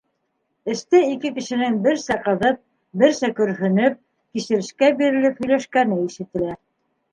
[0.75, 2.57] Эстә ике кешенең берсә ҡыҙып,
[3.03, 4.01] берсә көрһөнөп,
[4.39, 6.61] кисерешкә бирелеп һөйләшкәне ишетелә.